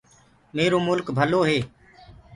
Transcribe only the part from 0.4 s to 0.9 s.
همرو